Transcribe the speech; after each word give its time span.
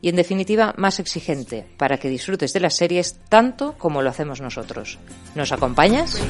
y 0.00 0.08
en 0.08 0.16
definitiva 0.16 0.74
más 0.76 1.00
exigente 1.00 1.66
para 1.76 1.98
que 1.98 2.08
disfrutes 2.08 2.52
de 2.52 2.60
las 2.60 2.76
series 2.76 3.18
tanto 3.28 3.74
como 3.78 4.02
lo 4.02 4.10
hacemos 4.10 4.40
nosotros. 4.40 4.98
¿Nos 5.34 5.52
acompañas? 5.52 6.20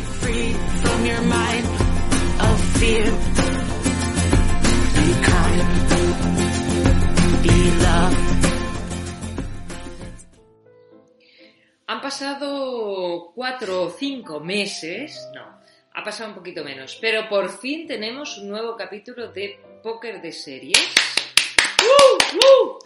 Han 11.88 12.00
pasado 12.00 13.32
cuatro 13.34 13.84
o 13.84 13.90
cinco 13.90 14.40
meses, 14.40 15.28
no, 15.32 15.60
ha 15.94 16.02
pasado 16.04 16.30
un 16.30 16.34
poquito 16.34 16.64
menos, 16.64 16.98
pero 17.00 17.28
por 17.28 17.48
fin 17.48 17.86
tenemos 17.86 18.38
un 18.38 18.48
nuevo 18.48 18.76
capítulo 18.76 19.28
de 19.28 19.58
Póker 19.82 20.20
de 20.20 20.32
Series. 20.32 21.15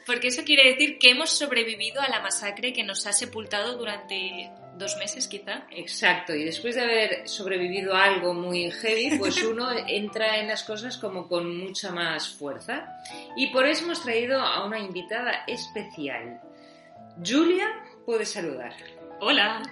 Porque 0.07 0.29
eso 0.29 0.45
quiere 0.45 0.71
decir 0.71 0.99
que 0.99 1.11
hemos 1.11 1.31
sobrevivido 1.31 2.01
a 2.01 2.09
la 2.09 2.21
masacre 2.21 2.73
que 2.73 2.85
nos 2.85 3.07
ha 3.07 3.13
sepultado 3.13 3.77
durante 3.77 4.51
dos 4.77 4.97
meses 4.97 5.29
quizá. 5.29 5.65
Exacto, 5.71 6.35
y 6.35 6.45
después 6.45 6.75
de 6.75 6.81
haber 6.81 7.29
sobrevivido 7.29 7.95
a 7.95 8.05
algo 8.05 8.35
muy 8.35 8.71
heavy, 8.71 9.19
pues 9.19 9.43
uno 9.45 9.71
entra 9.87 10.39
en 10.39 10.49
las 10.49 10.65
cosas 10.65 10.97
como 10.97 11.29
con 11.29 11.57
mucha 11.59 11.93
más 11.93 12.29
fuerza. 12.29 12.97
Y 13.37 13.49
por 13.49 13.67
eso 13.67 13.85
hemos 13.85 14.03
traído 14.03 14.41
a 14.41 14.65
una 14.65 14.79
invitada 14.79 15.45
especial. 15.47 16.41
Julia, 17.25 17.69
puedes 18.05 18.31
saludar. 18.31 18.75
Hola. 19.21 19.63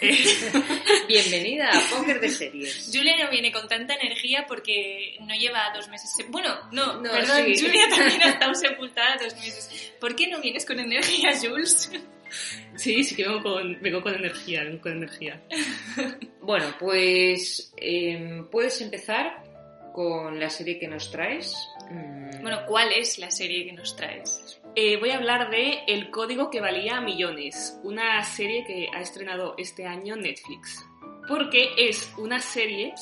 Bienvenida 1.08 1.68
a 1.70 1.80
Póker 1.96 2.20
de 2.20 2.28
Series. 2.30 2.90
Julia 2.92 3.14
no 3.24 3.30
viene 3.30 3.52
con 3.52 3.68
tanta 3.68 3.94
energía 3.94 4.44
porque 4.48 5.16
no 5.20 5.34
lleva 5.34 5.70
dos 5.74 5.88
meses. 5.88 6.10
se- 6.16 6.24
Bueno, 6.24 6.48
no, 6.72 7.00
No, 7.00 7.02
perdón, 7.10 7.54
sí. 7.54 7.64
Julia 7.66 7.84
también 7.96 8.22
ha 8.22 8.30
estado 8.30 8.54
sepultada 8.54 9.16
dos 9.22 9.34
meses. 9.36 9.92
¿Por 10.00 10.16
qué 10.16 10.26
no 10.28 10.40
vienes 10.40 10.66
con 10.66 10.80
energía, 10.80 11.30
Jules? 11.40 11.90
Sí, 12.74 13.04
sí 13.04 13.14
que 13.14 13.22
vengo 13.28 13.42
con, 13.42 13.80
vengo 13.80 14.02
con 14.02 14.14
energía, 14.14 14.64
vengo 14.64 14.80
con 14.82 14.92
energía. 14.92 15.40
Bueno, 16.40 16.66
pues 16.80 17.72
em, 17.76 18.48
puedes 18.50 18.80
empezar 18.80 19.44
con 19.94 20.38
la 20.40 20.50
serie 20.50 20.78
que 20.78 20.88
nos 20.88 21.10
traes. 21.12 21.54
Mm, 21.90 22.42
Bueno, 22.42 22.62
¿cuál 22.66 22.92
es 22.92 23.18
la 23.18 23.30
serie 23.30 23.64
que 23.66 23.72
nos 23.72 23.94
traes? 23.96 24.60
Eh, 24.78 24.98
voy 24.98 25.08
a 25.08 25.16
hablar 25.16 25.50
de 25.50 25.84
El 25.86 26.10
código 26.10 26.50
que 26.50 26.60
valía 26.60 27.00
millones, 27.00 27.80
una 27.82 28.22
serie 28.24 28.62
que 28.66 28.90
ha 28.94 29.00
estrenado 29.00 29.54
este 29.56 29.86
año 29.86 30.16
Netflix. 30.16 30.86
Porque 31.26 31.70
es 31.78 32.12
una 32.18 32.40
serie 32.40 32.92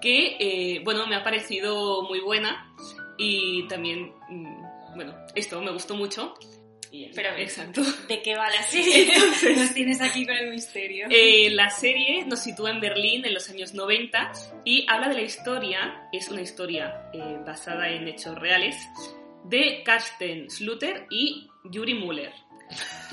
que, 0.00 0.36
eh, 0.38 0.80
bueno, 0.84 1.08
me 1.08 1.16
ha 1.16 1.24
parecido 1.24 2.02
muy 2.02 2.20
buena 2.20 2.72
y 3.18 3.66
también, 3.66 4.12
mm, 4.28 4.94
bueno, 4.94 5.12
esto 5.34 5.60
me 5.60 5.72
gustó 5.72 5.96
mucho. 5.96 6.34
Pero 7.14 7.30
exacto. 7.36 7.82
¿De 8.08 8.22
qué 8.22 8.36
va 8.36 8.48
la 8.48 8.62
serie? 8.70 9.12
Entonces, 9.12 9.58
nos 9.58 9.74
tienes 9.74 10.00
aquí 10.00 10.24
con 10.24 10.36
el 10.36 10.50
misterio. 10.50 11.08
Eh, 11.10 11.50
la 11.50 11.68
serie 11.70 12.24
nos 12.24 12.40
sitúa 12.40 12.70
en 12.70 12.80
Berlín 12.80 13.24
en 13.24 13.34
los 13.34 13.50
años 13.50 13.74
90 13.74 14.30
y 14.64 14.86
habla 14.88 15.08
de 15.08 15.14
la 15.14 15.22
historia, 15.22 16.08
es 16.12 16.28
una 16.28 16.42
historia 16.42 17.10
eh, 17.12 17.38
basada 17.44 17.88
en 17.90 18.06
hechos 18.06 18.38
reales, 18.38 18.76
de 19.44 19.82
Carsten 19.84 20.50
Schluter 20.50 21.06
y 21.10 21.48
Yuri 21.64 21.94
Müller. 21.94 22.32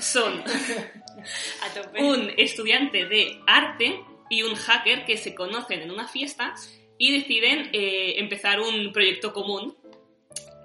Son 0.00 0.42
un 1.98 2.30
estudiante 2.36 3.06
de 3.06 3.40
arte 3.46 4.00
y 4.30 4.42
un 4.42 4.54
hacker 4.54 5.04
que 5.04 5.16
se 5.16 5.34
conocen 5.34 5.82
en 5.82 5.90
una 5.90 6.08
fiesta 6.08 6.54
y 6.98 7.18
deciden 7.18 7.70
eh, 7.72 8.14
empezar 8.18 8.60
un 8.60 8.92
proyecto 8.92 9.32
común 9.32 9.76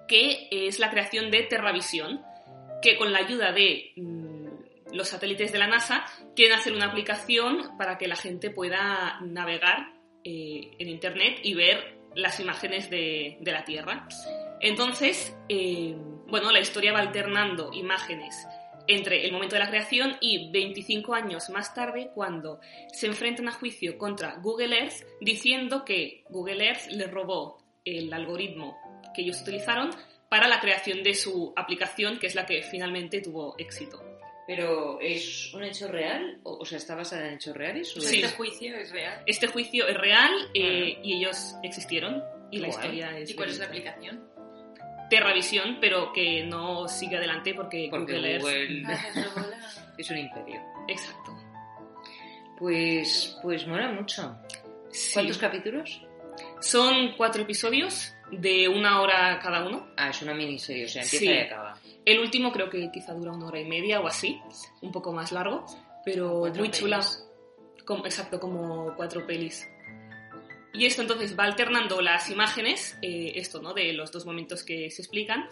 que 0.07 0.47
es 0.51 0.79
la 0.79 0.89
creación 0.89 1.29
de 1.31 1.43
Terravisión, 1.43 2.21
que 2.81 2.95
con 2.95 3.11
la 3.11 3.19
ayuda 3.19 3.51
de 3.51 3.91
mm, 3.97 4.93
los 4.93 5.09
satélites 5.09 5.51
de 5.51 5.59
la 5.59 5.67
NASA 5.67 6.05
quieren 6.35 6.57
hacer 6.57 6.73
una 6.73 6.85
aplicación 6.85 7.77
para 7.77 7.97
que 7.97 8.07
la 8.07 8.15
gente 8.15 8.49
pueda 8.49 9.19
navegar 9.21 9.91
eh, 10.23 10.71
en 10.79 10.89
Internet 10.89 11.39
y 11.43 11.53
ver 11.53 11.97
las 12.15 12.39
imágenes 12.39 12.89
de, 12.89 13.37
de 13.41 13.51
la 13.51 13.65
Tierra. 13.65 14.07
Entonces, 14.61 15.35
eh, 15.49 15.95
bueno, 16.27 16.51
la 16.51 16.59
historia 16.59 16.93
va 16.93 16.99
alternando 16.99 17.71
imágenes 17.73 18.35
entre 18.89 19.25
el 19.25 19.33
momento 19.33 19.55
de 19.55 19.59
la 19.59 19.69
creación 19.69 20.15
y 20.21 20.49
25 20.51 21.13
años 21.13 21.49
más 21.49 21.73
tarde, 21.73 22.09
cuando 22.15 22.59
se 22.93 23.07
enfrentan 23.07 23.49
a 23.49 23.51
juicio 23.51 23.97
contra 23.97 24.35
Google 24.41 24.77
Earth, 24.79 25.03
diciendo 25.19 25.83
que 25.83 26.23
Google 26.29 26.65
Earth 26.65 26.87
le 26.91 27.07
robó 27.07 27.57
el 27.83 28.13
algoritmo 28.13 28.77
que 29.13 29.23
ellos 29.23 29.41
utilizaron 29.41 29.89
para 30.29 30.47
la 30.47 30.59
creación 30.61 31.03
de 31.03 31.15
su 31.15 31.51
aplicación, 31.55 32.17
que 32.19 32.27
es 32.27 32.35
la 32.35 32.45
que 32.45 32.61
finalmente 32.63 33.21
tuvo 33.21 33.55
éxito. 33.57 34.01
Pero 34.45 34.99
¿es 35.01 35.53
un 35.53 35.63
hecho 35.65 35.89
real? 35.89 36.39
O, 36.43 36.59
o 36.59 36.65
sea, 36.65 36.77
¿está 36.77 36.95
basada 36.95 37.27
en 37.27 37.33
hechos 37.35 37.55
reales? 37.57 37.95
o 37.97 37.99
Sí. 37.99 38.19
es- 38.19 38.23
Este 38.23 38.37
juicio 38.37 38.77
es 38.77 38.91
real. 38.91 39.21
Este 39.25 39.47
juicio 39.47 39.85
es 39.87 39.97
real 39.97 40.31
eh, 40.53 40.97
y 41.03 41.17
ellos 41.17 41.55
existieron 41.63 42.23
y 42.51 42.59
la 42.59 42.67
Guay. 42.69 42.79
historia 42.79 43.17
es... 43.19 43.29
¿Y 43.31 43.33
cuál 43.33 43.49
es 43.49 43.59
la 43.59 43.65
aplicación? 43.65 44.29
Terravisión, 45.09 45.77
pero 45.79 46.11
que 46.13 46.43
no 46.43 46.87
sigue 46.87 47.17
adelante 47.17 47.53
porque, 47.53 47.87
Porque 47.89 48.13
Google. 48.17 48.39
Google 48.39 48.83
Ah, 48.87 49.45
es 49.97 50.09
un 50.11 50.17
imperio. 50.17 50.61
Exacto. 50.87 51.33
Pues, 52.57 53.37
pues 53.41 53.67
mola 53.67 53.89
mucho. 53.91 54.35
Sí. 54.89 55.11
¿Cuántos 55.13 55.37
capítulos? 55.37 56.01
Son 56.59 57.13
cuatro 57.15 57.43
episodios 57.43 58.13
de 58.31 58.67
una 58.67 59.01
hora 59.01 59.39
cada 59.39 59.65
uno. 59.65 59.87
Ah, 59.95 60.09
es 60.09 60.21
una 60.21 60.33
miniserie, 60.33 60.85
o 60.85 60.87
sea, 60.87 61.03
empieza 61.03 61.25
Sí. 61.25 61.31
y 61.31 61.37
acaba. 61.37 61.77
El 62.05 62.19
último 62.19 62.51
creo 62.51 62.69
que 62.69 62.89
quizá 62.91 63.13
dura 63.13 63.31
una 63.31 63.47
hora 63.47 63.59
y 63.59 63.65
media 63.65 63.99
o 64.01 64.07
así, 64.07 64.41
un 64.81 64.91
poco 64.91 65.13
más 65.13 65.31
largo, 65.31 65.65
pero 66.03 66.39
Cuatro 66.39 66.59
muy 66.61 66.71
chula. 66.71 66.99
Como- 67.85 68.05
exacto, 68.05 68.39
como 68.39 68.93
cuatro 68.95 69.25
pelis. 69.25 69.67
Y 70.77 70.85
esto 70.85 71.01
entonces 71.01 71.37
va 71.37 71.45
alternando 71.45 72.01
las 72.01 72.29
imágenes, 72.29 72.97
eh, 73.01 73.33
esto, 73.35 73.61
¿no? 73.61 73.73
De 73.73 73.93
los 73.93 74.11
dos 74.11 74.25
momentos 74.25 74.63
que 74.63 74.89
se 74.91 75.01
explican. 75.01 75.47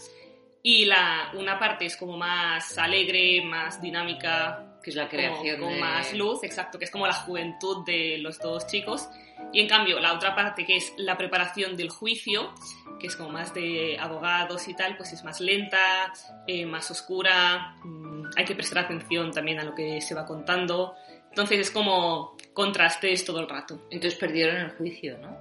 Y 0.61 0.85
la, 0.85 1.31
una 1.35 1.59
parte 1.59 1.85
es 1.85 1.95
como 1.97 2.17
más 2.17 2.77
alegre, 2.77 3.43
más 3.43 3.81
dinámica, 3.81 4.77
Que 4.83 4.89
es 4.91 4.95
la 4.95 5.07
como- 5.07 5.17
creación 5.21 5.59
con 5.61 5.73
de... 5.73 5.79
más 5.79 6.13
luz, 6.13 6.43
exacto, 6.43 6.77
que 6.79 6.85
es 6.85 6.91
como 6.91 7.05
la 7.07 7.13
juventud 7.13 7.83
de 7.85 8.17
los 8.19 8.39
dos 8.39 8.65
chicos. 8.67 9.07
Y 9.53 9.59
en 9.61 9.67
cambio, 9.67 9.99
la 9.99 10.13
otra 10.13 10.33
parte 10.35 10.65
que 10.65 10.77
es 10.77 10.93
la 10.97 11.17
preparación 11.17 11.75
del 11.77 11.89
juicio, 11.89 12.53
que 12.99 13.07
es 13.07 13.15
como 13.15 13.29
más 13.29 13.53
de 13.53 13.97
abogados 13.99 14.67
y 14.67 14.73
tal, 14.75 14.95
pues 14.97 15.11
es 15.13 15.23
más 15.23 15.39
lenta, 15.39 16.11
eh, 16.47 16.65
más 16.65 16.89
oscura, 16.89 17.75
mm, 17.83 18.29
hay 18.35 18.45
que 18.45 18.55
prestar 18.55 18.79
atención 18.85 19.31
también 19.31 19.59
a 19.59 19.63
lo 19.63 19.75
que 19.75 20.01
se 20.01 20.15
va 20.15 20.25
contando. 20.25 20.95
Entonces 21.29 21.59
es 21.59 21.69
como 21.71 22.34
contrastes 22.55 23.23
todo 23.23 23.39
el 23.41 23.47
rato. 23.47 23.87
Entonces 23.91 24.19
perdieron 24.19 24.55
el 24.55 24.71
juicio, 24.71 25.17
¿no? 25.19 25.37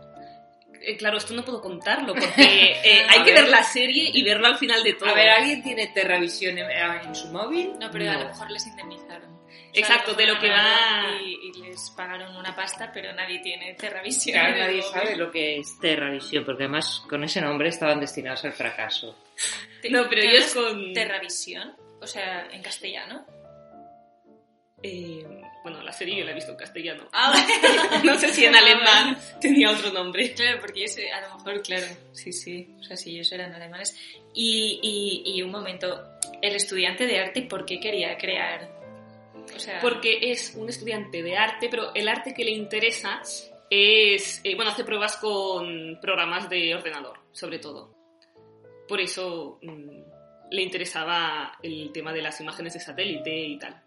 eh, 0.86 0.98
claro, 0.98 1.16
esto 1.16 1.32
no 1.32 1.42
puedo 1.42 1.62
contarlo 1.62 2.12
porque 2.14 2.26
eh, 2.84 3.06
hay 3.08 3.22
que 3.24 3.32
ver 3.32 3.48
la 3.48 3.62
serie 3.62 4.10
y 4.12 4.22
verlo 4.22 4.46
al 4.48 4.58
final 4.58 4.82
de 4.82 4.92
todo. 4.92 5.08
A 5.08 5.14
ver, 5.14 5.30
¿alguien 5.30 5.62
tiene 5.62 5.86
Terravisión 5.86 6.58
en, 6.58 6.70
en 6.70 7.14
su 7.14 7.28
móvil? 7.28 7.70
No, 7.80 7.90
pero 7.90 8.10
a 8.10 8.18
lo 8.18 8.28
mejor 8.28 8.50
les 8.50 8.66
indemnizaron. 8.66 9.32
O 9.32 9.76
sea, 9.76 9.80
Exacto, 9.80 10.10
lo 10.12 10.16
de 10.18 10.26
lo 10.26 10.38
que 10.38 10.48
va- 10.50 11.06
Y, 11.24 11.38
y 11.48 11.62
les 11.62 11.90
pagaron 11.96 12.36
una 12.36 12.54
pasta, 12.54 12.90
pero 12.92 13.12
nadie 13.14 13.38
tiene 13.40 13.74
Terravisión. 13.74 14.34
Claro, 14.34 14.48
en 14.50 14.54
el 14.54 14.60
nadie 14.60 14.80
móvil. 14.82 14.92
sabe 14.92 15.16
lo 15.16 15.30
que 15.30 15.56
es 15.58 15.78
Terravisión, 15.80 16.44
porque 16.44 16.64
además 16.64 17.02
con 17.08 17.24
ese 17.24 17.40
nombre 17.40 17.68
estaban 17.70 17.98
destinados 17.98 18.44
al 18.44 18.52
fracaso. 18.52 19.16
No, 19.90 20.06
pero 20.08 20.20
¿te 20.22 20.32
yo 20.32 20.38
es 20.38 20.54
hablas 20.56 20.72
con- 20.74 20.92
Terravisión, 20.92 21.76
o 22.00 22.06
sea, 22.06 22.46
en 22.52 22.62
castellano. 22.62 23.24
Eh, 24.86 25.24
bueno, 25.62 25.82
la 25.82 25.92
serie 25.92 26.18
yo 26.18 26.24
la 26.26 26.32
he 26.32 26.34
visto 26.34 26.50
en 26.50 26.58
castellano. 26.58 27.08
Ah, 27.12 27.32
No 28.04 28.18
sé 28.18 28.28
si 28.28 28.44
en 28.44 28.54
alemán 28.54 29.16
tenía 29.40 29.70
otro 29.70 29.90
nombre. 29.90 30.34
Claro, 30.34 30.60
porque 30.60 30.82
yo 30.82 30.88
sé, 30.88 31.10
a 31.10 31.22
lo 31.22 31.36
mejor, 31.36 31.62
claro, 31.62 31.86
sí, 32.12 32.32
sí, 32.32 32.68
o 32.78 32.82
sea, 32.82 32.96
si 32.96 33.12
ellos 33.12 33.32
eran 33.32 33.54
alemanes. 33.54 33.96
Y, 34.34 34.78
y, 34.82 35.32
y 35.34 35.42
un 35.42 35.50
momento, 35.50 36.04
el 36.42 36.54
estudiante 36.54 37.06
de 37.06 37.18
arte, 37.18 37.42
¿por 37.42 37.64
qué 37.64 37.80
quería 37.80 38.18
crear? 38.18 38.70
O 39.54 39.58
sea, 39.58 39.80
Porque 39.80 40.18
es 40.30 40.54
un 40.54 40.68
estudiante 40.68 41.22
de 41.22 41.36
arte, 41.36 41.68
pero 41.70 41.94
el 41.94 42.08
arte 42.08 42.34
que 42.34 42.44
le 42.44 42.50
interesa 42.50 43.22
es, 43.70 44.42
eh, 44.44 44.54
bueno, 44.54 44.70
hace 44.70 44.84
pruebas 44.84 45.16
con 45.16 45.98
programas 46.00 46.50
de 46.50 46.74
ordenador, 46.74 47.20
sobre 47.32 47.58
todo. 47.58 47.94
Por 48.86 49.00
eso 49.00 49.58
mm, 49.62 50.50
le 50.50 50.62
interesaba 50.62 51.56
el 51.62 51.90
tema 51.90 52.12
de 52.12 52.20
las 52.20 52.38
imágenes 52.40 52.74
de 52.74 52.80
satélite 52.80 53.34
y 53.34 53.58
tal. 53.58 53.83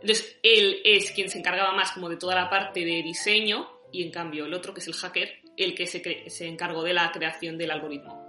Entonces, 0.00 0.38
él 0.42 0.80
es 0.84 1.10
quien 1.12 1.28
se 1.28 1.38
encargaba 1.38 1.72
más 1.72 1.92
como 1.92 2.08
de 2.08 2.16
toda 2.16 2.34
la 2.34 2.48
parte 2.50 2.80
de 2.84 3.02
diseño 3.02 3.68
y 3.92 4.02
en 4.02 4.10
cambio 4.10 4.46
el 4.46 4.54
otro, 4.54 4.72
que 4.72 4.80
es 4.80 4.86
el 4.88 4.94
hacker, 4.94 5.32
el 5.56 5.74
que 5.74 5.86
se, 5.86 6.02
cre- 6.02 6.28
se 6.28 6.46
encargó 6.46 6.82
de 6.82 6.94
la 6.94 7.10
creación 7.12 7.58
del 7.58 7.70
algoritmo. 7.70 8.24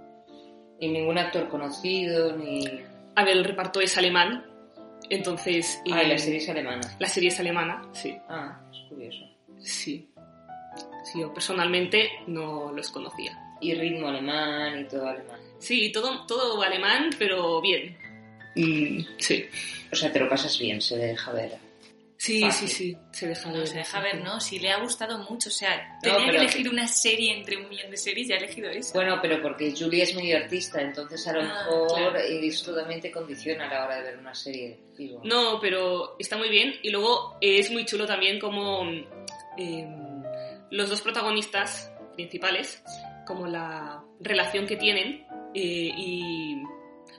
Y 0.80 0.88
ningún 0.88 1.16
actor 1.18 1.48
conocido, 1.48 2.36
ni... 2.36 2.64
A 3.14 3.24
ver, 3.24 3.36
el 3.36 3.44
reparto 3.44 3.80
es 3.80 3.96
alemán, 3.96 4.44
entonces... 5.08 5.80
Ah, 5.90 6.02
eh, 6.02 6.08
la 6.08 6.18
serie 6.18 6.38
es 6.38 6.48
alemana. 6.48 6.96
la 6.98 7.06
serie 7.06 7.28
es 7.28 7.38
alemana, 7.40 7.82
sí. 7.92 8.16
Ah, 8.28 8.60
es 8.72 8.88
curioso. 8.88 9.24
Sí. 9.60 10.08
Sí, 11.04 11.20
yo 11.20 11.32
personalmente 11.32 12.10
no 12.26 12.72
los 12.72 12.90
conocía. 12.90 13.38
Y 13.60 13.74
ritmo 13.74 14.08
alemán 14.08 14.80
y 14.80 14.84
todo 14.88 15.06
alemán. 15.06 15.38
Sí, 15.58 15.92
todo, 15.92 16.26
todo 16.26 16.60
alemán, 16.62 17.10
pero 17.18 17.60
bien. 17.60 17.96
Sí. 18.54 19.46
O 19.92 19.96
sea, 19.96 20.12
te 20.12 20.20
lo 20.20 20.28
pasas 20.28 20.58
bien, 20.58 20.80
se 20.80 20.96
deja 20.96 21.32
ver. 21.32 21.52
Sí, 22.16 22.40
Fácil. 22.42 22.68
sí, 22.68 22.74
sí. 22.92 22.96
Se 23.10 23.26
deja 23.26 23.50
no 23.50 23.58
ver. 23.58 23.66
se 23.66 23.78
deja 23.78 24.00
ver, 24.00 24.22
¿no? 24.22 24.38
Si 24.40 24.60
le 24.60 24.70
ha 24.70 24.78
gustado 24.80 25.18
mucho, 25.28 25.48
o 25.48 25.52
sea, 25.52 25.94
No, 25.94 26.00
tenía 26.02 26.18
pero- 26.18 26.30
que 26.32 26.38
elegir 26.38 26.68
una 26.68 26.86
serie 26.86 27.36
entre 27.36 27.56
un 27.56 27.68
millón 27.68 27.90
de 27.90 27.96
series 27.96 28.28
y 28.28 28.32
ha 28.32 28.36
elegido 28.36 28.70
esa. 28.70 28.94
Bueno, 28.94 29.18
pero 29.20 29.42
porque 29.42 29.74
Julie 29.76 30.04
es 30.04 30.14
medio 30.14 30.36
artista, 30.36 30.80
entonces 30.80 31.26
a 31.26 31.32
lo 31.32 31.40
Ah, 31.40 31.44
mejor 31.44 31.88
claro. 31.88 32.16
eso 32.18 32.74
también 32.76 33.00
te 33.00 33.10
condiciona 33.10 33.66
a 33.68 33.74
la 33.74 33.84
hora 33.86 33.96
de 33.96 34.02
ver 34.02 34.18
una 34.18 34.34
serie. 34.36 34.78
Digo. 34.96 35.20
No, 35.24 35.58
pero 35.60 36.14
está 36.20 36.36
muy 36.36 36.48
bien. 36.48 36.74
Y 36.82 36.90
luego 36.90 37.38
es 37.40 37.72
muy 37.72 37.84
chulo 37.86 38.06
también 38.06 38.38
como 38.38 38.84
eh, 39.58 39.86
los 40.70 40.90
dos 40.90 41.00
protagonistas 41.00 41.90
principales, 42.14 42.84
como 43.26 43.48
la 43.48 44.00
relación 44.20 44.66
que 44.68 44.76
tienen 44.76 45.26
eh, 45.54 45.92
y, 45.96 46.62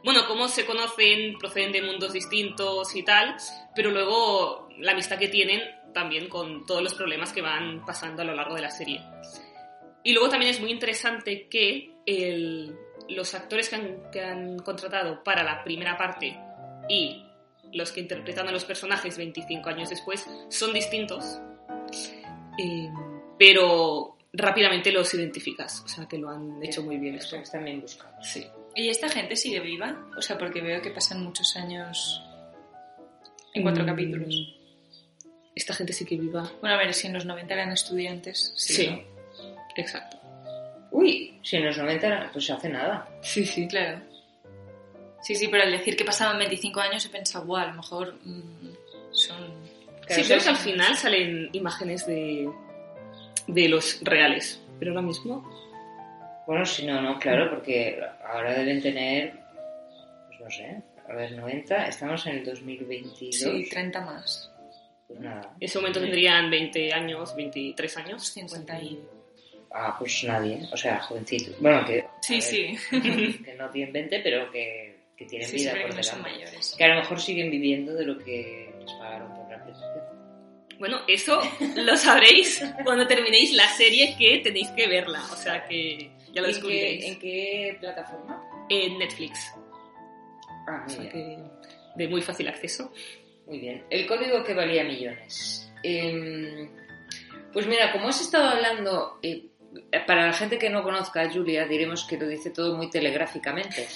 bueno, 0.04 0.26
cómo 0.28 0.48
se 0.48 0.66
conocen, 0.66 1.38
proceden 1.38 1.72
de 1.72 1.82
mundos 1.82 2.14
distintos 2.14 2.96
y 2.96 3.04
tal, 3.04 3.36
pero 3.76 3.92
luego 3.92 4.68
la 4.80 4.92
amistad 4.94 5.18
que 5.18 5.28
tienen 5.30 5.62
también 5.94 6.28
con 6.28 6.66
todos 6.66 6.82
los 6.82 6.94
problemas 6.96 7.32
que 7.32 7.42
van 7.42 7.86
pasando 7.86 8.22
a 8.22 8.26
lo 8.26 8.34
largo 8.34 8.56
de 8.56 8.62
la 8.62 8.72
serie. 8.72 9.02
Y 10.04 10.12
luego 10.14 10.30
también 10.30 10.52
es 10.52 10.60
muy 10.60 10.72
interesante 10.72 11.48
que 11.48 11.94
el- 12.06 12.76
los 13.10 13.34
actores 13.36 13.70
que 13.70 13.76
han, 13.76 14.12
que 14.12 14.22
han 14.22 14.58
contratado 14.60 15.24
para 15.24 15.44
la 15.44 15.64
primera 15.64 15.98
parte 15.98 16.38
y 16.90 17.24
los 17.72 17.92
que 17.92 18.02
interpretan 18.02 18.48
a 18.48 18.52
los 18.52 18.66
personajes 18.66 19.18
25 19.18 19.70
años 19.70 19.90
después 19.90 20.28
son 20.50 20.74
distintos, 20.74 21.40
eh, 22.60 22.90
pero 23.40 24.18
rápidamente 24.34 24.92
los 24.92 25.14
identificas, 25.14 25.82
o 25.84 25.88
sea 25.88 26.08
que 26.08 26.18
lo 26.18 26.30
han 26.30 26.62
hecho 26.64 26.82
muy 26.84 26.98
bien 26.98 27.16
esto. 27.16 27.36
están 27.38 27.64
bien 27.66 27.82
buscados. 27.82 28.28
Sí. 28.28 28.46
¿Y 28.76 28.90
esta 28.90 29.10
gente 29.10 29.36
sigue 29.36 29.60
viva? 29.60 30.06
O 30.18 30.22
sea, 30.22 30.38
porque 30.38 30.62
veo 30.62 30.82
que 30.82 30.90
pasan 30.92 31.24
muchos 31.24 31.56
años 31.56 32.22
en 33.54 33.62
cuatro 33.64 33.84
Mm, 33.84 33.88
capítulos. 33.88 34.56
Esta 35.56 35.74
gente 35.74 35.94
sí 35.94 36.06
que 36.06 36.18
viva. 36.18 36.52
Bueno, 36.62 36.76
a 36.76 36.80
ver, 36.80 36.94
si 36.94 37.08
en 37.08 37.14
los 37.14 37.26
90 37.26 37.54
eran 37.54 37.72
estudiantes. 37.72 38.54
Sí. 38.56 38.74
Sí, 38.74 38.88
¿no? 38.88 39.02
exacto. 39.76 40.18
Uy, 40.92 41.40
si 41.44 41.58
en 41.58 41.66
los 41.66 41.78
90 41.78 42.30
pues 42.34 42.50
hace 42.50 42.70
nada. 42.70 43.08
Sí, 43.22 43.46
sí. 43.46 43.68
Claro. 43.68 44.02
Sí, 45.22 45.36
sí, 45.36 45.48
pero 45.48 45.64
al 45.64 45.72
decir 45.72 45.96
que 45.96 46.04
pasaban 46.04 46.38
25 46.40 46.80
años 46.80 47.06
he 47.06 47.10
pensado, 47.10 47.46
guau, 47.46 47.62
a 47.64 47.68
lo 47.68 47.74
mejor 47.76 48.16
mm, 48.24 48.74
son... 49.12 49.38
Claro, 50.06 50.22
sí, 50.24 50.28
pero 50.28 50.40
son- 50.42 50.44
que 50.44 50.50
al 50.50 50.58
final 50.58 50.98
salen 50.98 51.50
imágenes 51.54 52.06
de, 52.08 52.50
de 53.48 53.70
los 53.70 54.02
reales, 54.04 54.60
pero 54.80 54.92
ahora 54.92 55.02
mismo 55.04 55.48
Bueno, 56.46 56.66
si 56.66 56.86
no, 56.86 57.02
no, 57.02 57.18
claro, 57.20 57.50
porque 57.50 58.00
ahora 58.28 58.54
deben 58.54 58.82
tener, 58.82 59.34
pues 60.28 60.40
no 60.42 60.50
sé, 60.50 60.82
a 61.08 61.14
ver, 61.14 61.32
90, 61.34 61.88
estamos 61.88 62.26
en 62.28 62.38
el 62.38 62.46
2022. 62.46 63.36
Sí, 63.36 63.70
30 63.70 64.02
más. 64.02 64.50
Pues 65.08 65.20
nada. 65.20 65.54
en 65.60 65.66
ese 65.66 65.78
momento 65.80 66.00
tendrían 66.02 66.50
20 66.50 66.94
años, 66.94 67.36
23 67.36 67.98
años. 67.98 68.24
50 68.28 68.80
y... 68.82 69.00
Ah, 69.76 69.96
pues 69.98 70.24
nadie, 70.26 70.60
o 70.72 70.78
sea, 70.78 71.00
jovencito. 71.00 71.52
Bueno, 71.60 71.84
que, 71.86 72.06
Sí, 72.22 72.38
a 72.38 72.42
sí. 72.42 72.78
ver, 72.92 73.44
que 73.44 73.54
no 73.56 73.70
tienen 73.70 73.92
20, 73.94 74.20
pero 74.20 74.52
que, 74.52 75.00
que 75.18 75.26
tienen 75.26 75.48
Sí, 75.48 75.58
vida 75.58 75.72
por 75.72 75.90
que 75.90 75.96
no 75.96 76.04
son 76.04 76.24
delante. 76.24 76.46
mayores. 76.46 76.76
Que 76.78 76.84
a 76.84 76.88
lo 76.90 76.96
mejor 76.96 77.20
siguen 77.20 77.50
viviendo 77.52 77.94
de 77.94 78.06
lo 78.06 78.18
que 78.20 78.74
les 78.80 78.92
pagaron 78.94 79.34
por 79.36 79.50
la 79.50 79.64
presentación. 79.64 80.04
Bueno, 80.80 81.00
eso 81.08 81.42
lo 81.76 81.96
sabréis 81.98 82.64
cuando 82.84 83.08
terminéis 83.08 83.54
la 83.54 83.68
serie 83.70 84.16
que 84.18 84.40
tenéis 84.40 84.70
que 84.70 84.88
verla, 84.88 85.22
o 85.32 85.36
sea 85.36 85.66
que 85.66 86.12
ya 86.34 86.42
lo 86.42 86.48
¿En 86.48 86.54
qué, 86.54 86.58
descubriréis. 86.58 87.06
¿En 87.06 87.20
qué 87.20 87.78
plataforma? 87.80 88.44
En 88.70 88.98
Netflix, 88.98 89.54
Ah, 90.68 90.80
o 90.82 90.84
muy 90.86 90.90
sea 90.94 91.02
bien. 91.04 91.12
que 91.14 91.40
de 91.96 92.08
muy 92.08 92.22
fácil 92.22 92.48
acceso. 92.48 92.92
Muy 93.48 93.60
bien. 93.60 93.86
El 93.90 94.08
código 94.08 94.44
que 94.44 94.54
valía 94.54 94.84
millones. 94.84 95.72
Em, 95.84 96.70
pues 97.52 97.68
mira, 97.68 97.92
como 97.92 98.08
has 98.08 98.22
estado 98.22 98.46
hablando, 98.50 99.20
eh, 99.22 99.48
para 100.08 100.28
la 100.28 100.34
gente 100.34 100.58
que 100.58 100.70
no 100.70 100.82
conozca 100.84 101.22
a 101.22 101.32
Julia, 101.32 101.66
diremos 101.66 102.06
que 102.06 102.18
lo 102.18 102.28
dice 102.28 102.50
todo 102.52 102.76
muy 102.78 102.90
telegráficamente. 102.90 103.88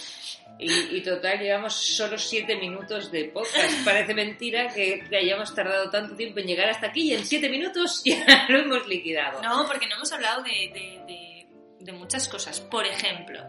Y, 0.59 0.97
y 0.97 1.01
total, 1.03 1.39
llevamos 1.39 1.73
solo 1.75 2.17
siete 2.17 2.55
minutos 2.57 3.11
de 3.11 3.25
podcast. 3.25 3.71
Parece 3.85 4.13
mentira 4.13 4.67
que, 4.69 5.01
que 5.07 5.15
hayamos 5.17 5.53
tardado 5.55 5.89
tanto 5.89 6.15
tiempo 6.15 6.39
en 6.39 6.47
llegar 6.47 6.67
hasta 6.69 6.87
aquí 6.87 7.11
y 7.11 7.13
en 7.13 7.23
siete 7.25 7.47
minutos 7.47 8.01
ya 8.05 8.45
lo 8.49 8.59
hemos 8.59 8.87
liquidado. 8.87 9.41
No, 9.41 9.65
porque 9.67 9.87
no 9.87 9.95
hemos 9.95 10.11
hablado 10.11 10.43
de, 10.43 10.49
de- 10.73 10.99
de- 11.07 11.36
de 11.87 11.93
muchas 11.93 12.27
cosas. 12.29 12.61
Por 12.61 12.85
ejemplo, 12.85 13.39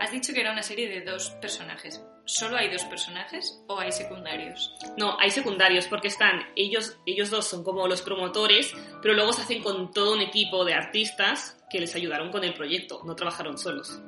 has 0.00 0.10
dicho 0.10 0.32
que 0.32 0.40
era 0.40 0.52
una 0.52 0.62
serie 0.62 0.88
de 0.88 1.02
dos 1.02 1.30
personajes. 1.42 2.02
¿Solo 2.24 2.56
hay 2.56 2.70
dos 2.70 2.84
personajes 2.84 3.62
o 3.68 3.78
hay 3.78 3.90
secundarios? 3.92 4.74
No, 4.96 5.18
hay 5.18 5.30
secundarios 5.30 5.86
porque 5.86 6.08
están 6.08 6.42
ellos, 6.56 6.96
ellos 7.06 7.30
dos 7.30 7.46
son 7.46 7.64
como 7.64 7.86
los 7.88 8.02
promotores, 8.02 8.72
pero 9.02 9.14
luego 9.14 9.32
se 9.32 9.42
hacen 9.42 9.62
con 9.62 9.90
todo 9.92 10.12
un 10.14 10.20
equipo 10.20 10.64
de 10.64 10.74
artistas 10.74 11.58
que 11.70 11.80
les 11.80 11.94
ayudaron 11.94 12.30
con 12.30 12.44
el 12.44 12.54
proyecto, 12.54 13.02
no 13.04 13.14
trabajaron 13.16 13.56
solos. 13.58 13.98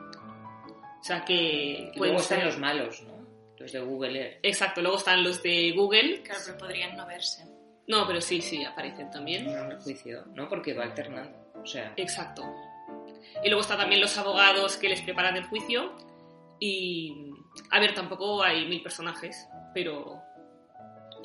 O 1.01 1.03
sea 1.03 1.25
que 1.25 1.91
Y 1.95 1.99
luego 1.99 2.19
están 2.19 2.39
ser- 2.39 2.47
los 2.47 2.59
malos, 2.59 3.03
¿no? 3.03 3.21
Los 3.59 3.73
de 3.73 3.81
Google 3.81 4.21
Earth. 4.21 4.39
Exacto, 4.43 4.81
luego 4.83 4.97
están 4.99 5.23
los 5.25 5.43
de 5.43 5.73
Google. 5.73 6.23
Claro, 6.23 6.41
pero 6.47 6.59
podrían 6.59 6.97
no 6.97 7.07
verse. 7.07 7.45
No, 7.89 8.07
pero 8.07 8.21
sí, 8.21 8.41
sí, 8.41 8.65
aparecen 8.65 9.11
también. 9.11 9.47
No 9.47 9.65
en 9.65 9.73
el 9.73 9.79
juicio, 9.81 10.25
¿no? 10.35 10.49
Porque 10.49 10.73
va 10.75 10.85
alternando. 10.85 11.39
O 11.63 11.67
sea, 11.67 11.93
Exacto. 11.97 12.43
Y 13.45 13.49
luego 13.49 13.63
están 13.63 13.79
también 13.79 14.01
los 14.01 14.17
abogados 14.19 14.77
que 14.77 14.89
les 14.89 15.01
preparan 15.03 15.37
el 15.37 15.45
juicio. 15.45 15.93
Y. 16.59 17.33
A 17.71 17.81
ver, 17.81 17.95
tampoco 17.95 18.43
hay 18.43 18.67
mil 18.67 18.83
personajes, 18.83 19.49
pero. 19.75 20.21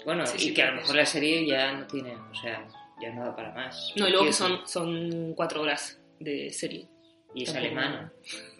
Bueno, 0.05 0.25
Sí, 0.25 0.38
y 0.38 0.39
sí, 0.50 0.53
que 0.53 0.62
a 0.63 0.71
lo 0.71 0.77
mejor 0.77 0.95
la 0.95 1.05
serie 1.05 1.45
ya 1.47 1.71
no 1.71 1.88
tiene, 1.88 2.15
o 2.15 2.35
sea, 2.35 2.67
ya 3.01 3.12
no 3.13 3.25
da 3.25 3.35
para 3.35 3.51
más. 3.53 3.91
No, 3.95 4.07
y 4.07 4.12
luego 4.12 4.25
que 4.25 4.33
son, 4.33 4.67
son 4.67 5.33
cuatro 5.35 5.62
horas 5.62 6.00
de 6.19 6.51
serie. 6.51 6.88
Y 7.33 7.43
es 7.43 7.51
tampoco- 7.53 7.65
alemana. 7.79 8.13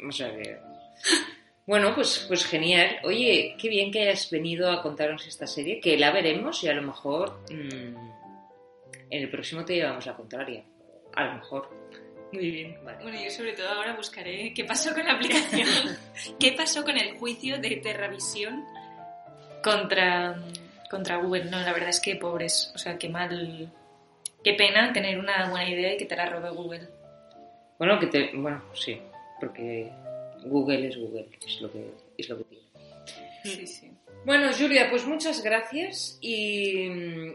O 0.07 0.11
sea 0.11 0.35
que... 0.35 0.57
Bueno, 1.67 1.95
pues, 1.95 2.25
pues 2.27 2.45
genial. 2.45 2.97
Oye, 3.05 3.55
qué 3.59 3.69
bien 3.69 3.91
que 3.91 4.03
hayas 4.03 4.29
venido 4.29 4.69
a 4.71 4.83
contarnos 4.83 5.25
esta 5.25 5.47
serie, 5.47 5.79
que 5.79 5.97
la 5.97 6.11
veremos 6.11 6.63
y 6.63 6.67
a 6.67 6.73
lo 6.75 6.83
mejor 6.83 7.39
mm, 7.49 7.95
en 9.09 9.23
el 9.23 9.29
próximo 9.31 9.65
te 9.65 9.73
llevamos 9.73 10.05
la 10.05 10.15
contraria. 10.15 10.63
A 11.15 11.23
lo 11.25 11.33
mejor. 11.33 11.67
Muy 12.36 12.51
bien. 12.51 12.77
Vale. 12.84 13.01
Bueno, 13.01 13.18
yo 13.24 13.30
sobre 13.32 13.54
todo 13.54 13.70
ahora 13.70 13.96
buscaré 13.96 14.54
qué 14.54 14.65
pasó 14.65 14.94
con 14.94 15.06
la 15.06 15.13
aplicación. 15.13 15.68
¿Qué 16.39 16.51
pasó 16.51 16.84
con 16.84 16.98
el 16.98 17.18
juicio 17.18 17.60
de 17.60 17.77
Terravisión 17.77 18.65
contra, 19.63 20.36
contra 20.89 21.18
Google? 21.18 21.46
No, 21.46 21.60
la 21.62 21.72
verdad 21.72 21.89
es 21.89 22.01
que 22.01 22.15
pobres. 22.15 22.72
O 22.75 22.77
sea, 22.77 22.98
qué 22.98 23.10
mal. 23.10 23.72
Qué 24.44 24.54
pena 24.54 24.92
tener 24.94 25.18
una 25.18 25.50
buena 25.50 25.70
idea 25.70 25.94
y 25.94 25.98
que 25.98 26.06
te 26.06 26.15
la 26.15 26.25
robe 26.25 26.50
Google. 26.50 26.88
Bueno, 27.80 28.00
que 28.00 28.08
te, 28.08 28.32
bueno, 28.36 28.62
sí, 28.74 29.00
porque 29.39 29.92
Google 30.46 30.88
es 30.88 30.98
Google, 30.98 31.27
es 31.46 31.62
lo 31.62 31.72
que, 31.72 31.94
es 32.18 32.30
lo 32.30 32.38
que. 32.38 32.44
Sí, 33.45 33.67
sí. 33.67 33.91
Bueno, 34.25 34.49
Julia, 34.57 34.89
pues 34.89 35.05
muchas 35.05 35.43
gracias 35.43 36.17
y, 36.19 36.87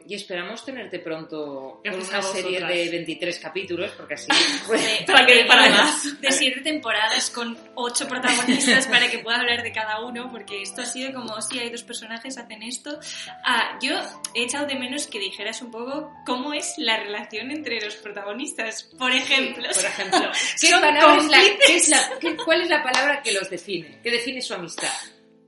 y 0.09 0.13
esperamos 0.15 0.65
tenerte 0.65 0.99
pronto 0.99 1.81
Gracias 1.85 2.09
con 2.09 2.19
una 2.19 2.23
serie 2.33 2.61
de 2.65 2.89
23 2.91 3.39
capítulos, 3.39 3.93
porque 3.97 4.15
así... 4.15 4.27
De, 4.69 5.07
Para 5.07 5.25
que- 5.25 5.45
para 5.45 5.69
más. 5.71 6.21
de 6.21 6.33
siete 6.33 6.63
temporadas 6.63 7.31
con 7.31 7.57
ocho 7.77 8.09
protagonistas 8.09 8.89
para 8.89 9.09
que 9.09 9.21
pueda 9.21 9.39
hablar 9.39 9.63
de 9.63 9.71
cada 9.71 10.01
uno, 10.05 10.33
porque 10.33 10.63
esto 10.63 10.83
ha 10.83 10.87
sido 10.87 11.13
como 11.13 11.41
si 11.41 11.61
hay 11.61 11.71
dos 11.71 11.85
personajes, 11.85 12.37
hacen 12.39 12.61
esto. 12.65 12.99
Ah, 13.45 13.79
yo 13.81 13.95
he 14.35 14.43
echado 14.43 14.67
de 14.67 14.75
menos 14.75 15.07
que 15.07 15.21
dijeras 15.21 15.63
un 15.63 15.71
poco 15.71 16.13
cómo 16.27 16.53
es 16.55 16.75
la 16.77 16.97
relación 16.97 17.53
entre 17.53 17.81
los 17.81 17.95
protagonistas. 17.97 18.83
Por 18.99 19.13
ejemplo, 19.13 19.69
Por 19.73 19.85
ejemplo, 19.85 20.19
¿qué 20.61 20.67
es 20.67 20.81
la- 20.81 21.41
qué 21.69 21.77
es 21.77 21.89
la- 21.89 22.19
qué- 22.21 22.37
¿cuál 22.37 22.63
es 22.63 22.69
la 22.69 22.83
palabra 22.83 23.23
que 23.23 23.31
los 23.31 23.49
define? 23.49 24.01
¿Qué 24.03 24.11
define 24.11 24.43
su 24.43 24.55
amistad? 24.55 24.89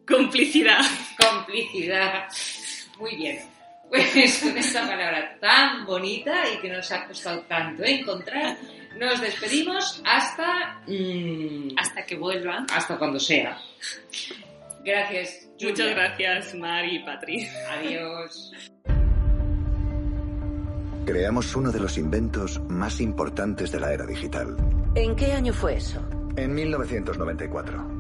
Complicidad. 0.07 0.81
Complicidad. 1.19 2.29
Muy 2.99 3.17
bien. 3.17 3.39
Pues 3.89 4.41
con 4.43 4.57
esta 4.57 4.87
palabra 4.87 5.37
tan 5.39 5.85
bonita 5.85 6.45
y 6.51 6.59
que 6.61 6.71
nos 6.71 6.91
ha 6.93 7.07
costado 7.07 7.41
tanto 7.43 7.85
encontrar, 7.85 8.57
nos 8.99 9.21
despedimos 9.21 10.03
hasta... 10.07 10.81
mm, 10.87 11.75
hasta 11.77 12.05
que 12.07 12.17
vuelva. 12.17 12.65
hasta 12.73 12.97
cuando 12.99 13.21
sea. 13.21 13.59
Gracias. 14.85 15.47
Julia. 15.59 15.71
Muchas 15.71 15.91
gracias, 15.91 16.55
Mari 16.55 16.97
y 16.97 16.99
Patri. 17.01 17.49
Adiós. 17.71 18.53
Creamos 21.05 21.55
uno 21.55 21.71
de 21.71 21.81
los 21.81 21.99
inventos 21.99 22.61
más 22.69 23.01
importantes 23.01 23.73
de 23.73 23.81
la 23.81 23.93
era 23.93 24.07
digital. 24.07 24.57
¿En 24.95 25.15
qué 25.17 25.33
año 25.33 25.53
fue 25.53 25.77
eso? 25.77 26.01
En 26.37 26.55
1994. 26.55 27.92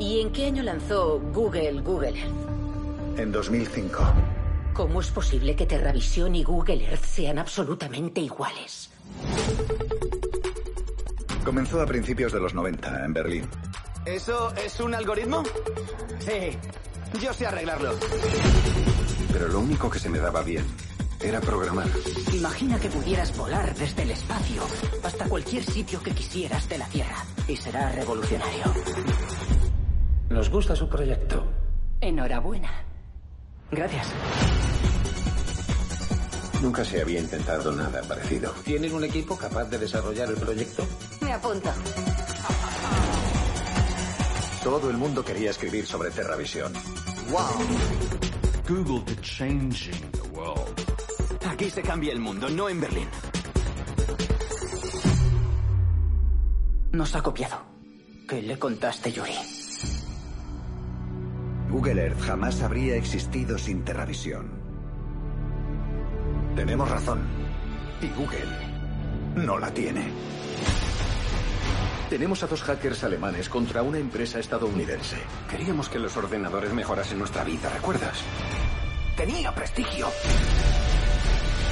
¿Y 0.00 0.20
en 0.22 0.32
qué 0.32 0.46
año 0.46 0.62
lanzó 0.62 1.20
Google 1.32 1.82
Google 1.82 2.18
Earth? 2.18 3.18
En 3.18 3.30
2005. 3.30 4.02
¿Cómo 4.72 5.00
es 5.02 5.10
posible 5.10 5.54
que 5.54 5.66
Terravisión 5.66 6.34
y 6.34 6.42
Google 6.42 6.86
Earth 6.86 7.04
sean 7.04 7.38
absolutamente 7.38 8.22
iguales? 8.22 8.90
Comenzó 11.44 11.82
a 11.82 11.86
principios 11.86 12.32
de 12.32 12.40
los 12.40 12.54
90 12.54 13.04
en 13.04 13.12
Berlín. 13.12 13.48
¿Eso 14.06 14.54
es 14.54 14.80
un 14.80 14.94
algoritmo? 14.94 15.42
Sí, 16.20 16.56
yo 17.20 17.34
sé 17.34 17.46
arreglarlo. 17.46 17.94
Pero 19.32 19.48
lo 19.48 19.60
único 19.60 19.90
que 19.90 19.98
se 19.98 20.08
me 20.08 20.18
daba 20.18 20.42
bien 20.42 20.64
era 21.20 21.42
programar. 21.42 21.88
Imagina 22.32 22.80
que 22.80 22.88
pudieras 22.88 23.36
volar 23.36 23.74
desde 23.74 24.02
el 24.04 24.12
espacio 24.12 24.62
hasta 25.02 25.26
cualquier 25.26 25.62
sitio 25.62 26.02
que 26.02 26.12
quisieras 26.12 26.66
de 26.70 26.78
la 26.78 26.86
Tierra. 26.86 27.22
Y 27.46 27.56
será 27.56 27.92
revolucionario. 27.92 28.64
Nos 30.30 30.48
gusta 30.48 30.76
su 30.76 30.88
proyecto. 30.88 31.44
Enhorabuena. 32.00 32.70
Gracias. 33.70 34.06
Nunca 36.62 36.84
se 36.84 37.00
había 37.00 37.18
intentado 37.18 37.72
nada 37.72 38.00
parecido. 38.02 38.52
¿Tienen 38.64 38.94
un 38.94 39.02
equipo 39.02 39.36
capaz 39.36 39.64
de 39.64 39.78
desarrollar 39.78 40.28
el 40.28 40.36
proyecto? 40.36 40.86
Me 41.20 41.32
apunto. 41.32 41.70
Todo 44.62 44.90
el 44.90 44.96
mundo 44.98 45.24
quería 45.24 45.50
escribir 45.50 45.84
sobre 45.84 46.10
Terravisión. 46.10 46.72
¡Wow! 47.30 47.66
Google 48.68 49.04
to 49.12 49.20
changing 49.22 50.10
the 50.12 50.22
world. 50.32 50.80
Aquí 51.44 51.70
se 51.70 51.82
cambia 51.82 52.12
el 52.12 52.20
mundo, 52.20 52.48
no 52.48 52.68
en 52.68 52.80
Berlín. 52.80 53.08
Nos 56.92 57.16
ha 57.16 57.22
copiado. 57.22 57.62
¿Qué 58.28 58.42
le 58.42 58.58
contaste, 58.58 59.10
Yuri? 59.10 59.59
Google 61.70 62.02
Earth 62.02 62.20
jamás 62.20 62.62
habría 62.62 62.96
existido 62.96 63.56
sin 63.56 63.84
Terravisión. 63.84 64.50
Tenemos 66.56 66.90
razón. 66.90 67.20
Y 68.02 68.08
Google 68.08 68.48
no 69.36 69.58
la 69.58 69.72
tiene. 69.72 70.10
Tenemos 72.08 72.42
a 72.42 72.48
dos 72.48 72.62
hackers 72.62 73.04
alemanes 73.04 73.48
contra 73.48 73.82
una 73.82 73.98
empresa 73.98 74.40
estadounidense. 74.40 75.16
Queríamos 75.48 75.88
que 75.88 76.00
los 76.00 76.16
ordenadores 76.16 76.72
mejorasen 76.72 77.20
nuestra 77.20 77.44
vida, 77.44 77.70
¿recuerdas? 77.72 78.18
Tenía 79.16 79.54
prestigio. 79.54 80.08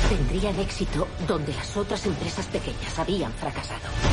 Tendrían 0.09 0.61
éxito 0.61 1.09
donde 1.27 1.53
las 1.55 1.77
otras 1.77 2.07
empresas 2.07 2.47
pequeñas 2.47 2.99
habían 3.01 3.33
fracasado. 3.33 4.08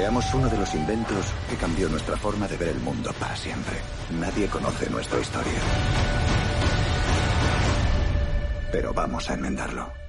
Creamos 0.00 0.32
uno 0.32 0.48
de 0.48 0.56
los 0.56 0.74
inventos 0.74 1.26
que 1.50 1.56
cambió 1.56 1.86
nuestra 1.86 2.16
forma 2.16 2.48
de 2.48 2.56
ver 2.56 2.70
el 2.70 2.80
mundo 2.80 3.12
para 3.20 3.36
siempre. 3.36 3.76
Nadie 4.18 4.48
conoce 4.48 4.88
nuestra 4.88 5.20
historia. 5.20 5.60
Pero 8.72 8.94
vamos 8.94 9.28
a 9.28 9.34
enmendarlo. 9.34 9.99